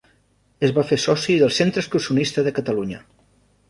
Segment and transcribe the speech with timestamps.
[0.67, 3.09] Es va fer soci del Centre Excursionista de Catalunya.